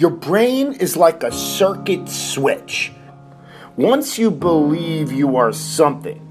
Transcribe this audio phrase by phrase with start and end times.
[0.00, 2.90] Your brain is like a circuit switch.
[3.76, 6.26] Once you believe you are something,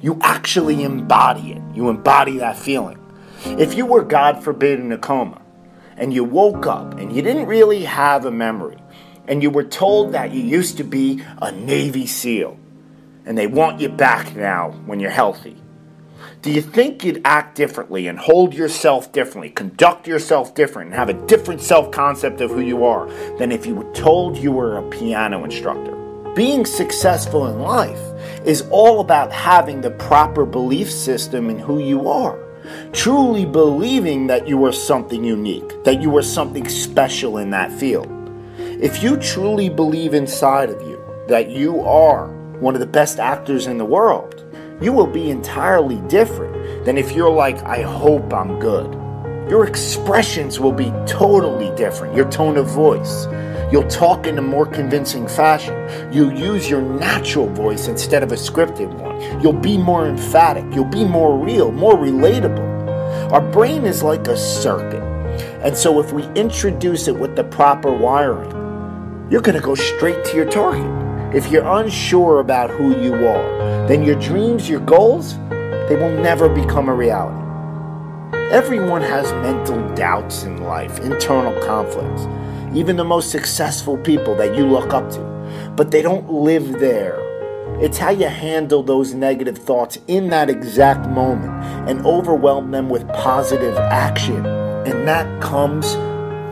[0.00, 1.62] you actually embody it.
[1.74, 2.96] You embody that feeling.
[3.44, 5.42] If you were, God forbid, in a coma
[5.96, 8.78] and you woke up and you didn't really have a memory
[9.26, 12.56] and you were told that you used to be a Navy SEAL
[13.26, 15.56] and they want you back now when you're healthy,
[16.42, 21.08] do you think you'd act differently and hold yourself differently, conduct yourself different, and have
[21.08, 24.78] a different self concept of who you are than if you were told you were
[24.78, 25.94] a piano instructor?
[26.34, 28.00] Being successful in life
[28.46, 32.38] is all about having the proper belief system in who you are.
[32.92, 38.08] Truly believing that you are something unique, that you are something special in that field.
[38.58, 42.28] If you truly believe inside of you that you are
[42.60, 44.44] one of the best actors in the world,
[44.80, 48.92] you will be entirely different than if you're like, I hope I'm good.
[49.50, 53.26] Your expressions will be totally different, your tone of voice.
[53.72, 55.74] You'll talk in a more convincing fashion.
[56.12, 59.42] You'll use your natural voice instead of a scripted one.
[59.42, 60.64] You'll be more emphatic.
[60.74, 63.32] You'll be more real, more relatable.
[63.32, 65.02] Our brain is like a circuit.
[65.62, 68.50] And so if we introduce it with the proper wiring,
[69.30, 70.97] you're going to go straight to your target.
[71.34, 75.36] If you're unsure about who you are, then your dreams, your goals,
[75.88, 77.36] they will never become a reality.
[78.50, 82.22] Everyone has mental doubts in life, internal conflicts,
[82.74, 87.18] even the most successful people that you look up to, but they don't live there.
[87.78, 91.52] It's how you handle those negative thoughts in that exact moment
[91.90, 94.46] and overwhelm them with positive action.
[94.46, 95.94] And that comes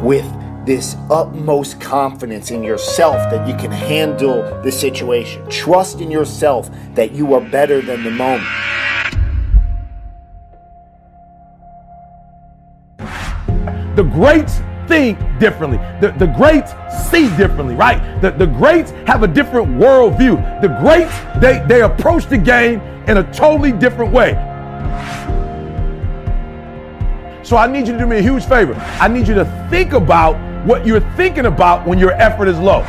[0.00, 0.24] with
[0.70, 5.44] this utmost confidence in yourself that you can handle the situation.
[5.50, 8.46] Trust in yourself that you are better than the moment.
[13.96, 15.78] The greats think differently.
[16.00, 16.70] The, the greats
[17.10, 18.20] see differently, right?
[18.20, 20.62] The, the greats have a different worldview.
[20.62, 24.34] The greats, they, they approach the game in a totally different way.
[27.42, 28.74] So I need you to do me a huge favor.
[29.00, 32.82] I need you to think about what you're thinking about when your effort is low.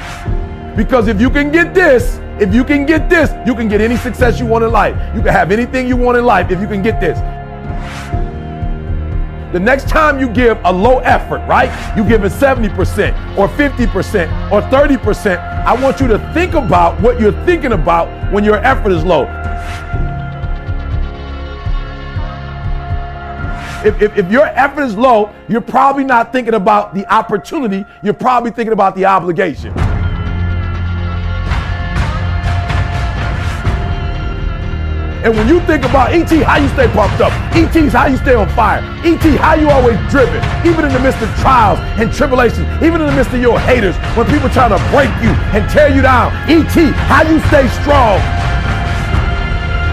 [0.76, 3.98] Because if you can get this, if you can get this, you can get any
[3.98, 4.96] success you want in life.
[5.16, 7.20] You can have anything you want in life if you can get this.
[9.54, 11.70] The next time you give a low effort, right?
[11.98, 15.38] You give it 70% or 50% or 30%.
[15.66, 19.26] I want you to think about what you're thinking about when your effort is low.
[23.84, 28.14] If, if, if, your effort is low, you're probably not thinking about the opportunity, you're
[28.14, 29.74] probably thinking about the obligation.
[35.24, 37.32] And when you think about ET, how you stay pumped up.
[37.56, 38.82] ET's how you stay on fire.
[39.04, 40.44] ET, how you always driven.
[40.66, 43.96] Even in the midst of trials and tribulations, even in the midst of your haters,
[44.16, 46.32] when people trying to break you and tear you down.
[46.50, 46.74] ET,
[47.10, 48.51] how you stay strong.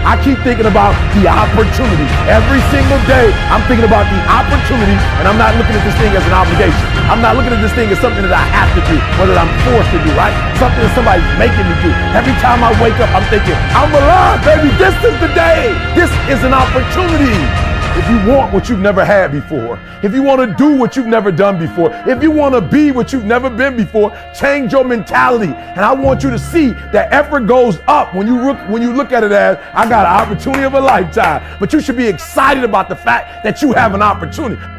[0.09, 2.09] I keep thinking about the opportunity.
[2.25, 6.09] Every single day, I'm thinking about the opportunity, and I'm not looking at this thing
[6.17, 6.81] as an obligation.
[7.13, 9.37] I'm not looking at this thing as something that I have to do, or that
[9.37, 10.33] I'm forced to do, right?
[10.57, 11.93] Something that somebody's making me do.
[12.17, 14.73] Every time I wake up, I'm thinking, I'm alive, baby.
[14.81, 15.77] This is the day.
[15.93, 17.68] This is an opportunity.
[17.97, 21.07] If you want what you've never had before, if you want to do what you've
[21.07, 24.83] never done before, if you want to be what you've never been before, change your
[24.83, 25.51] mentality.
[25.53, 28.93] And I want you to see that effort goes up when you look when you
[28.93, 31.57] look at it as I got an opportunity of a lifetime.
[31.59, 34.78] But you should be excited about the fact that you have an opportunity.